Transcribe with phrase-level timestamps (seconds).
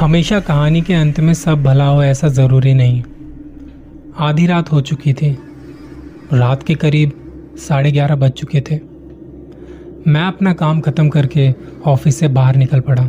[0.00, 3.02] हमेशा कहानी के अंत में सब भला हो ऐसा ज़रूरी नहीं।
[4.18, 5.30] आधी रात हो चुकी थी।
[6.32, 7.12] रात के करीब
[7.58, 8.78] साढ़े ग्यारह बज चुके थे।
[10.06, 11.48] मैं अपना काम ख़त्म करके
[11.86, 13.08] ऑफ़िस से बाहर निकल पड़ा।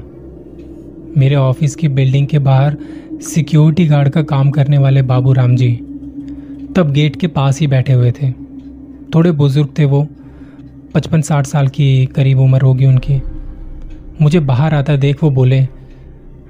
[1.18, 2.78] मेरे ऑफ़िस की बिल्डिंग के बाहर
[3.24, 5.72] सिक्योरिटी गार्ड का काम करने वाले बाबू राम जी
[6.76, 8.32] तब गेट के पास ही बैठे हुए थे।
[9.16, 10.08] थोड़े बुज़ुर्ग थे वो।
[10.94, 13.22] पचपन साठ साल की करीब उम्र होगी उनकी।
[14.22, 15.68] मुझे बाहर आता देख वो बोले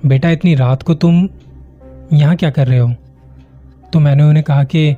[0.06, 1.30] बेटा, इतनी रात को तुम
[2.14, 2.94] यहाँ क्या कर रहे हो?
[3.94, 4.96] तो मैंने उन्हें कहा कि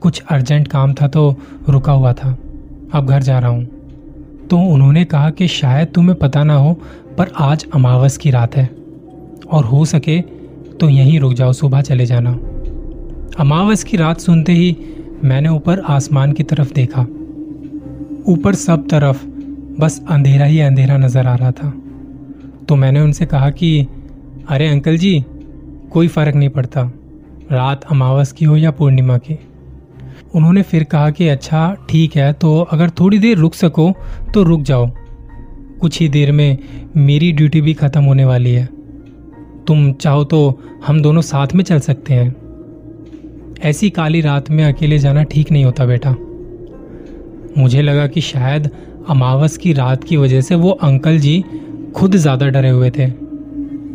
[0.00, 1.36] कुछ अर्जेंट काम था तो
[1.68, 2.38] रुका हुआ था।
[2.94, 3.64] अब घर जा रहा हूँ।
[4.50, 6.80] तो उन्होंने कहा कि शायद तुम्हें पता ना हो,
[7.18, 8.70] पर आज अमावस की रात है।
[9.50, 10.20] और हो सके
[10.80, 12.38] तो यहीं रुक जाओ, सुबह चले जाना।
[13.38, 14.76] अमावस की रात सुनते ही
[15.24, 17.00] मैंने ऊपर आसमान की तरफ़ देखा।
[18.32, 19.26] ऊपर सब तरफ़
[19.80, 21.72] बस अंधेरा ही अंधेरा नज़र आ रहा था।
[22.68, 23.86] तो मैंने उनसे कहा कि
[24.48, 25.24] अरे अंकल जी,
[25.92, 26.82] कोई फ़र्क नहीं पड़ता।
[27.52, 29.38] रात अमावस की हो या पूर्णिमा की।
[30.34, 33.90] उन्होंने फिर कहा कि अच्छा ठीक है तो अगर थोड़ी देर रुक सको
[34.34, 34.90] तो रुक जाओ।
[35.80, 36.58] कुछ ही देर में
[36.96, 38.68] मेरी ड्यूटी भी ख़त्म होने वाली है।
[39.66, 42.34] तुम चाहो तो हम दोनों साथ में चल सकते हैं।
[43.62, 46.16] ऐसी काली रात में अकेले जाना ठीक नहीं होता बेटा।
[47.58, 48.70] मुझे लगा कि शायद
[49.08, 51.44] अमावस की रात की वजह से वो अंकल जी
[51.96, 53.23] खुद ज़्यादा डरे हुए थे।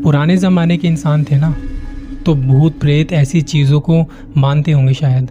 [0.03, 1.55] पुराने ज़माने के इंसान थे ना
[2.25, 4.03] तो भूत प्रेत ऐसी चीज़ों को
[4.37, 5.29] मानते होंगे शायद।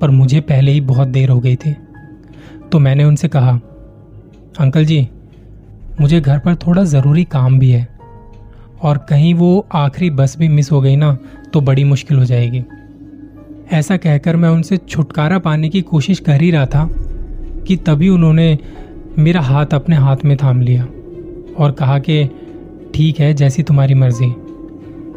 [0.00, 1.74] पर मुझे पहले ही बहुत देर हो गई थी।
[2.72, 3.60] तो मैंने उनसे कहा,
[4.60, 5.06] अंकल जी,
[6.00, 7.86] मुझे घर पर थोड़ा ज़रूरी काम भी है,
[8.82, 11.16] और कहीं वो आखिरी बस भी मिस हो गई ना
[11.52, 12.62] तो बड़ी मुश्किल हो जाएगी।
[13.72, 16.88] ऐसा कहकर मैं उनसे छुटकारा पाने की कोशिश कर ही रहा था,
[17.66, 18.58] कि तभी उन्होंने
[19.18, 20.86] मेरा हाथ अपने हाथ में थाम लिया,
[21.58, 22.22] और कहा कि
[22.94, 24.26] ठीक है जैसी तुम्हारी मर्ज़ी।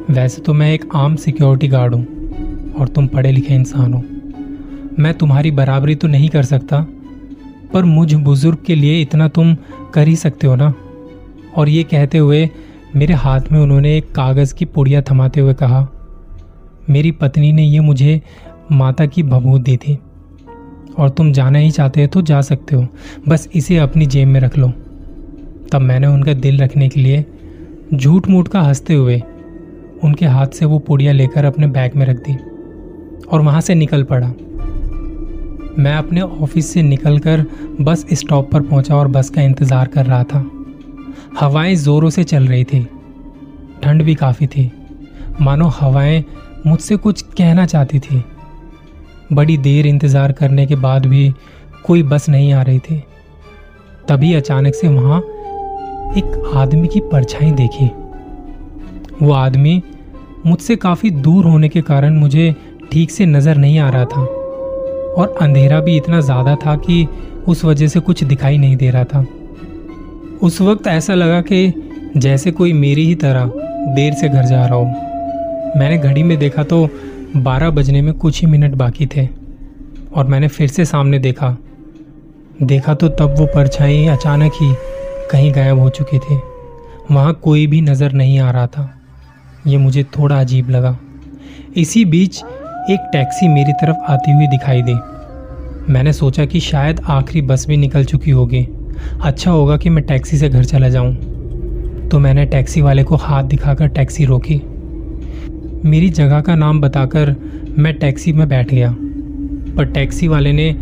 [0.10, 4.04] वैसे तो मैं एक आम सिक्योरिटी गार्ड हूँ और तुम पढ़े लिखे इंसान हो।
[5.00, 6.86] मैं तुम्हारी बराबरी तो नहीं कर सकता,
[7.74, 9.56] पर मुझ बुज़ुर्ग के लिए इतना तुम
[9.94, 10.74] कर ही सकते हो ना?
[11.58, 12.50] और ये कहते हुए
[12.96, 15.88] मेरे हाथ में उन्होंने एक कागज़ की पुड़िया थमाते हुए कहा,
[16.90, 18.22] मेरी पत्नी ने ये मुझे
[18.72, 19.98] माता की भभूत दी थी।
[20.98, 22.88] और तुम जाना ही चाहते हो तो जा सकते हो।
[23.28, 24.68] बस इसे अपनी जेब में रख लो।
[25.72, 27.26] तब मैंने उनका दिल रखने के लिए
[27.94, 29.20] झूठ मूठ का हँसते हुए
[30.04, 32.34] उनके हाथ से वो पुड़िया लेकर अपने बैग में रख दी
[33.28, 34.28] और वहाँ से निकल पड़ा।
[35.80, 37.46] मैं अपने ऑफ़िस से निकलकर
[37.82, 40.46] बस स्टॉप पर पहुँचा और बस का इंतज़ार कर रहा था।
[41.40, 42.84] हवाएँ ज़ोरों से चल रही थी।
[43.84, 44.72] ठंड भी काफ़ी थी।
[45.42, 46.24] मानो हवाएँ
[46.68, 48.24] मुझसे कुछ कहना चाहती थी।
[49.34, 51.34] बड़ी देर इंतज़ार करने के बाद भी
[51.86, 53.04] कोई बस नहीं आ रही थी।
[54.10, 55.22] तभी अचानक से वहाँ
[56.18, 57.86] एक आदमी की परछाई देखी।
[59.22, 59.82] वो आदमी
[60.46, 62.54] मुझसे काफ़ी दूर होने के कारण मुझे
[62.92, 64.22] ठीक से नज़र नहीं आ रहा था
[65.14, 67.08] और अंधेरा भी इतना ज़्यादा था कि
[67.48, 69.26] उस वजह से कुछ दिखाई नहीं दे रहा था।
[70.42, 71.74] उस वक्त ऐसा लगा कि
[72.18, 73.52] जैसे कोई मेरी ही तरह
[73.96, 76.88] देर से घर जा रहा हो। मैंने घड़ी में देखा तो
[77.36, 79.28] बारह बजने में कुछ ही मिनट बाकी थे
[80.16, 81.56] और मैंने फिर से सामने देखा।
[82.64, 84.74] देखा तो तब वो परछाई अचानक ही
[85.32, 86.36] कहीं गायब हो चुके थे।
[87.12, 89.02] वहाँ कोई भी नज़र नहीं आ रहा था।
[89.68, 90.98] ये मुझे थोड़ा अजीब लगा।
[91.78, 92.44] इसी बीच
[92.90, 94.94] एक टैक्सी मेरी तरफ़ आती हुई दिखाई दी।
[95.94, 98.68] मैंने सोचा कि शायद आखिरी बस भी निकल चुकी होगी।
[99.24, 101.16] अच्छा होगा कि मैं टैक्सी से घर चला जाऊँ।
[102.10, 104.62] तो मैंने टैक्सी वाले को हाथ दिखाकर टैक्सी रोकी।
[105.90, 107.36] मेरी जगह का नाम बताकर
[107.78, 108.96] मैं टैक्सी में बैठ गया।
[109.78, 110.76] पर टैक्सी वाले ने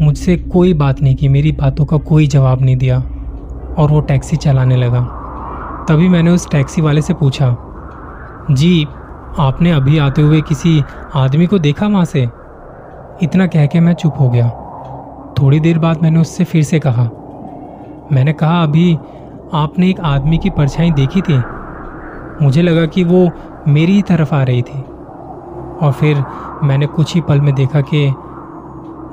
[0.00, 3.13] मुझसे कोई बात नहीं की। मेरी बातों का कोई जवाब नहीं दिया।
[3.78, 5.00] और वो टैक्सी चलाने लगा।
[5.88, 7.56] तभी मैंने उस टैक्सी वाले से पूछा,
[8.50, 8.86] जी,
[9.38, 10.82] आपने अभी आते हुए किसी
[11.14, 12.28] आदमी को देखा वहाँ से?
[13.22, 14.48] इतना कह के मैं चुप हो गया।
[15.38, 17.04] थोड़ी देर बाद मैंने उससे फिर से कहा,
[18.12, 18.98] मैंने कहा, अभी
[19.52, 21.42] आपने एक आदमी की परछाई देखी थी?
[22.42, 23.30] मुझे लगा कि वो
[23.68, 24.80] मेरी ही तरफ़ आ रही थी।
[25.82, 26.24] और फिर
[26.62, 28.08] मैंने कुछ ही पल में देखा कि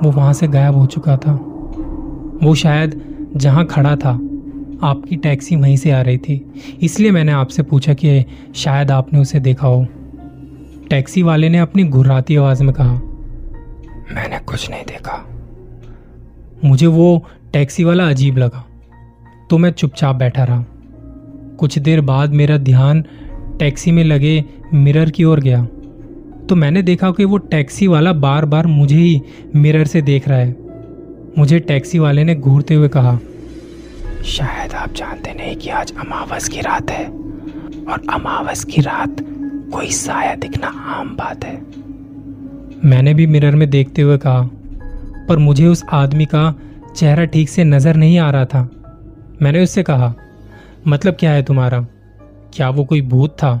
[0.02, 1.32] वो वहाँ से गायब हो चुका था।
[2.42, 3.00] वो शायद
[3.36, 4.18] जहाँ खड़ा था।
[4.82, 6.52] आपकी टैक्सी वहीं से आ रही थी।
[6.82, 8.24] इसलिए मैंने आपसे पूछा कि
[8.54, 9.86] शायद आपने उसे देखा हो।
[10.90, 12.92] टैक्सी वाले ने अपनी घुर्राती आवाज़ में कहा,
[14.12, 15.28] मैंने कुछ नहीं देखा।
[16.64, 18.66] मुझे वो टैक्सी वाला अजीब लगा।
[19.50, 20.64] तो मैं चुपचाप बैठा रहा।
[21.58, 23.04] कुछ देर बाद मेरा ध्यान
[23.58, 24.44] टैक्सी में लगे
[24.74, 25.64] मिरर की ओर गया।
[26.48, 29.20] तो मैंने देखा कि वो टैक्सी वाला बार बार मुझे ही
[29.56, 30.56] मिरर से देख रहा है।
[31.38, 33.18] मुझे टैक्सी वाले ने घूरते हुए कहा
[34.24, 37.04] शायद आप जानते नहीं कि आज अमावस की रात है।
[37.84, 39.16] और अमावस की रात
[39.72, 41.54] कोई साया दिखना आम बात है।
[42.84, 44.42] मैंने भी मिरर में देखते हुए कहा
[45.28, 46.54] पर मुझे उस आदमी का
[46.96, 48.68] चेहरा ठीक से नज़र नहीं आ रहा था।
[49.42, 50.14] मैंने उससे कहा
[50.86, 51.80] मतलब क्या है तुम्हारा?
[52.54, 53.60] क्या वो कोई भूत था?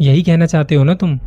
[0.00, 1.18] यही कहना चाहते हो ना तुम?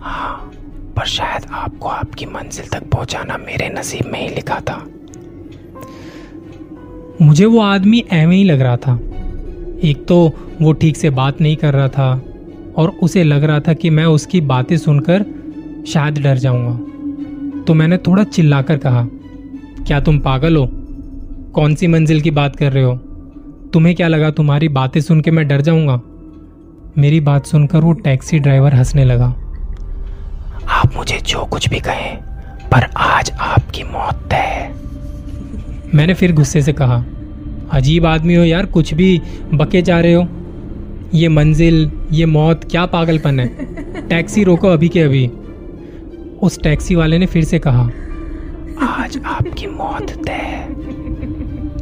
[0.00, 0.50] हाँ
[0.96, 4.84] पर शायद आपको आपकी मंजिल तक पहुंचाना मेरे नसीब में ही लिखा था।
[7.22, 8.94] मुझे वो आदमी एवं ही लग रहा था।
[9.84, 10.32] एक तो
[10.62, 12.22] वो ठीक से बात नहीं कर रहा था
[12.76, 15.24] और उसे लग रहा था कि मैं उसकी बातें सुनकर
[15.86, 19.06] शायद डर जाऊँगा। तो मैंने थोड़ा चिल्लाकर कहा,
[19.86, 20.68] क्या तुम पागल हो?
[21.54, 22.96] कौन सी मंजिल की बात कर रहे हो?
[23.72, 26.00] तुम्हें क्या लगा तुम्हारी बातें सुन के मैं डर जाऊँगा?
[26.98, 29.34] मेरी बात सुनकर वो टैक्सी ड्राइवर हंसने लगा।
[30.68, 32.16] आप मुझे जो कुछ भी कहें,
[32.72, 34.81] पर आज आपकी मौत तय है।
[35.94, 37.04] मैंने फिर गुस्से से कहा,
[37.72, 39.20] अजीब आदमी हो यार, कुछ भी
[39.54, 40.26] बके जा रहे हो।
[41.14, 43.46] ये मंजिल, ये मौत, क्या पागलपन है।
[44.08, 45.26] टैक्सी रोको अभी के अभी।
[46.42, 47.82] उस टैक्सी वाले ने फिर से कहा,
[48.82, 50.66] आज आपकी मौत तय है,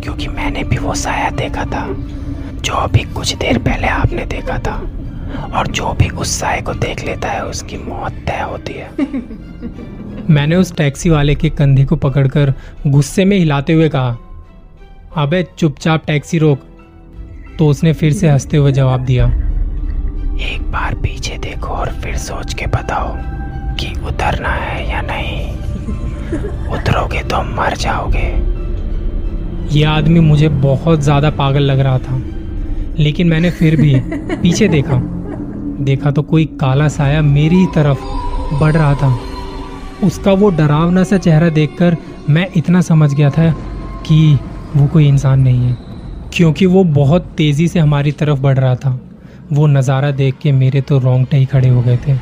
[0.03, 1.87] क्योंकि मैंने भी वो साया देखा था,
[2.63, 4.75] जो अभी कुछ देर पहले आपने देखा था,
[5.55, 8.91] और जो भी उस साय को देख लेता है, उसकी मौत तय होती है।
[10.29, 12.53] मैंने उस टैक्सी वाले के कंधे को पकड़कर
[12.87, 14.17] गुस्से में हिलाते हुए कहा,
[15.17, 16.61] अबे, चुपचाप टैक्सी रोक।
[17.59, 19.27] तो उसने फिर से हँसते हुए जवाब दिया,
[20.45, 23.15] एक बार पीछे देखो और फिर सोच के बताओ
[23.77, 25.49] कि उतरना है या नहीं।
[26.71, 28.29] उतरोगे तो मर जाओगे।
[29.71, 32.23] ये आदमी मुझे बहुत ज़्यादा पागल लग रहा था,
[32.99, 33.95] लेकिन मैंने फिर भी
[34.33, 35.01] पीछे देखा।
[35.85, 38.01] देखा तो कोई काला साया मेरी तरफ़
[38.55, 39.19] बढ़ रहा था।
[40.05, 41.97] उसका वो डरावना सा चेहरा देखकर
[42.29, 43.51] मैं इतना समझ गया था
[44.07, 44.39] कि
[44.77, 45.77] वो कोई इंसान नहीं है,
[46.35, 48.99] क्योंकि वो बहुत तेज़ी से हमारी तरफ़ बढ़ रहा था।
[49.53, 52.17] वो नज़ारा देख के मेरे तो रोंगटे ही खड़े हो गए थे।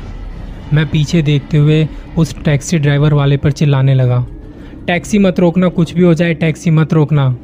[0.73, 1.87] मैं पीछे देखते हुए
[2.17, 4.25] उस टैक्सी ड्राइवर वाले पर चिल्लाने लगा।
[4.87, 7.35] टैक्सी मत रोकना, कुछ भी हो जाए, टैक्सी मत रोकना।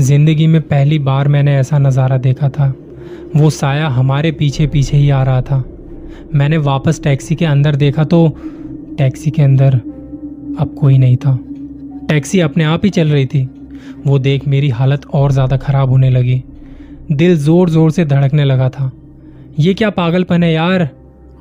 [0.00, 2.72] ज़िंदगी में पहली बार मैंने ऐसा नज़ारा देखा था।
[3.36, 5.62] वो साया हमारे पीछे पीछे ही आ रहा था।
[6.34, 8.26] मैंने वापस टैक्सी के अंदर देखा तो
[8.98, 9.74] टैक्सी के अंदर
[10.54, 11.38] अब कोई नहीं था।
[12.08, 13.42] टैक्सी अपने आप ही चल रही थी।
[14.06, 16.42] वो देख मेरी हालत और ज़्यादा ख़राब होने लगी।
[17.12, 18.90] दिल ज़ोर ज़ोर से धड़कने लगा था।
[19.58, 20.88] ये क्या पागलपन है यार?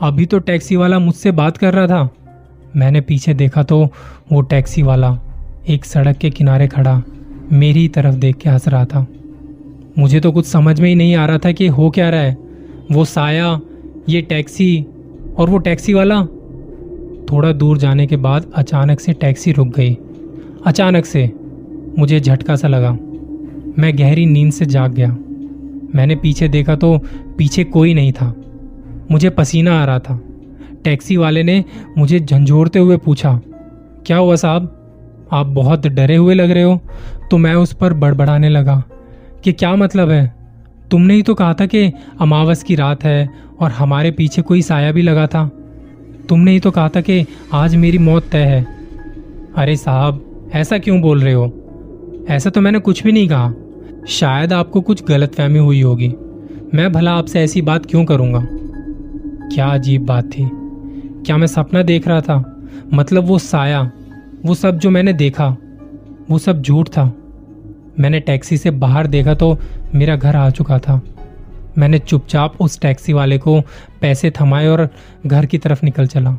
[0.02, 2.10] अभी तो टैक्सी वाला मुझसे बात कर रहा था।
[2.76, 3.80] मैंने पीछे देखा तो
[4.32, 5.18] वो टैक्सी वाला
[5.70, 7.02] एक सड़क के किनारे खड़ा
[7.52, 9.06] मेरी तरफ़ देख के हंस रहा था।
[10.00, 12.38] मुझे तो कुछ समझ में ही नहीं आ रहा था कि हो क्या रहा है।
[12.92, 13.60] वो साया,
[14.10, 14.86] ये टैक्सी
[15.38, 16.22] और वो टैक्सी वाला?
[17.32, 19.98] थोड़ा दूर जाने के बाद अचानक से टैक्सी रुक गई।
[20.66, 21.32] अचानक से,
[22.00, 22.92] मुझे झटका सा लगा।
[23.80, 25.08] मैं गहरी नींद से जाग गया।
[25.96, 26.98] मैंने पीछे देखा तो
[27.38, 28.34] पीछे कोई नहीं था।
[29.12, 30.20] मुझे पसीना आ रहा था।
[30.84, 31.64] टैक्सी वाले ने
[31.98, 33.40] मुझे झंझोड़ते हुए पूछा,
[34.06, 34.78] क्या हुआ साहब?
[35.32, 36.80] आप बहुत डरे हुए लग रहे हो?
[37.32, 38.84] तो मैं उस पर बड़बड़ाने लगा,
[39.44, 40.36] कि क्या मतलब है?
[40.92, 41.92] तुमने ही तो कहा था कि
[42.22, 43.30] अमावस की रात है
[43.60, 45.50] और हमारे पीछे कोई साया भी लगा था।
[46.30, 48.68] तुमने ही तो कहा था कि आज मेरी मौत तय है।
[49.58, 51.58] अरे साहब, ऐसा क्यों बोल रहे हो?
[52.30, 53.54] ऐसा तो मैंने कुछ भी नहीं कहा।
[54.08, 56.14] शायद आपको कुछ गलत फहमी हुई होगी।
[56.74, 58.48] मैं भला आपसे ऐसी बात क्यों करूँगा?
[59.56, 60.50] क्या अजीब बात थी।
[61.26, 62.58] क्या मैं सपना देख रहा था?
[62.94, 63.92] मतलब वो साया,
[64.46, 65.58] वो सब जो मैंने देखा,
[66.32, 67.14] वो सब झूठ था।
[68.00, 69.58] मैंने टैक्सी से बाहर देखा तो
[69.96, 71.02] मेरा घर आ चुका था।
[71.78, 73.62] मैंने चुपचाप उस टैक्सी वाले को
[74.02, 74.90] पैसे थमाए और
[75.28, 76.38] घर की तरफ़ निकल चला।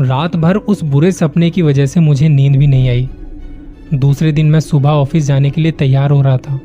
[0.00, 3.08] रात भर उस बुरे सपने की वजह से मुझे नींद भी नहीं आई।
[3.94, 6.60] दूसरे दिन मैं सुबह ऑफ़िस जाने के लिए तैयार हो रहा था।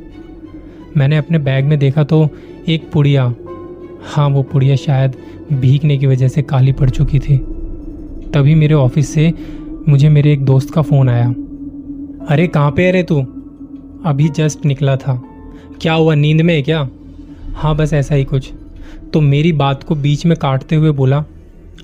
[0.98, 2.30] मैंने अपने बैग में देखा तो
[2.68, 3.34] एक पुड़िया।
[4.04, 5.16] हाँ वो पुड़िया शायद
[5.54, 7.38] भीगने की वजह से काली पड़ चुकी थी।
[8.34, 9.34] तभी मेरे ऑफ़िस से
[9.90, 11.30] मुझे मेरे एक दोस्त का फ़ोन आया।
[12.30, 13.22] अरे, कहाँ पे अरे तू?
[14.06, 15.24] अभी जस्ट निकला था।
[15.82, 16.90] क्या हुआ, नींद में है क्या?
[17.58, 18.52] हाँ बस ऐसा ही कुछ।
[19.14, 21.24] तो मेरी बात को बीच में काटते हुए बोला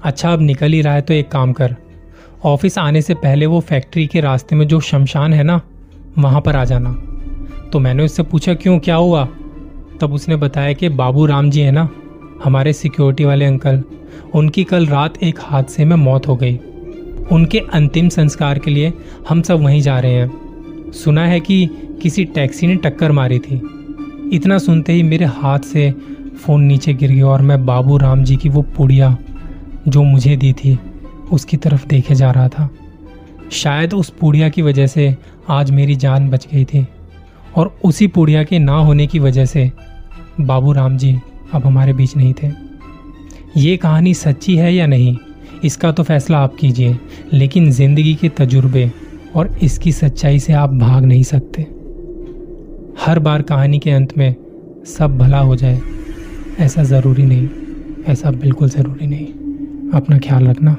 [0.04, 1.76] अच्छा अब निकल ही रहा है तो एक काम कर।
[2.46, 5.62] ऑफ़िस आने से पहले वो फैक्ट्री के रास्ते में जो शमशान है ना,
[6.18, 6.92] वहाँ पर आ जाना।
[7.74, 9.26] तो मैंने उससे पूछा, क्यों, क्या हुआ?
[10.02, 11.90] तब उसने बताया कि बाबू राम जी है ना,
[12.44, 13.84] हमारे सिक्योरिटी वाले अंकल,
[14.36, 16.58] उनकी कल रात एक हादसे में मौत हो गई।
[17.32, 18.94] उनके अंतिम संस्कार के लिए
[19.30, 21.70] हम सब वहीं जा रहे हैं। सुना है कि
[22.02, 23.62] किसी टैक्सी ने टक्कर मारी थी।
[24.34, 25.90] इतना सुनते ही मेरे हाथ से
[26.38, 29.16] फ़ोन नीचे गिर गया और मैं बाबू राम जी की वो पुड़िया
[29.88, 30.78] जो मुझे दी थी,
[31.32, 32.70] उसकी तरफ़ देखे जा रहा था।
[33.52, 35.16] शायद उस पुड़िया की वजह से
[35.50, 36.86] आज मेरी जान बच गई थी
[37.56, 39.72] और उसी पुड़िया के ना होने की वजह से
[40.42, 41.14] बाबू राम जी
[41.54, 42.52] अब हमारे बीच नहीं थे।
[43.58, 45.16] ये कहानी सच्ची है या नहीं,
[45.64, 46.98] इसका तो फैसला आप कीजिए,
[47.34, 48.92] लेकिन ज़िंदगी के तजुर्बे
[49.36, 51.68] और इसकी सच्चाई से आप भाग नहीं सकते।
[53.00, 54.36] हर बार कहानी के अंत में
[54.88, 55.80] सब भला हो जाए,
[56.60, 57.50] ऐसा ज़रूरी नहीं,
[58.08, 59.28] ऐसा बिल्कुल ज़रूरी नहीं।
[59.94, 60.78] अपना ख्याल रखना।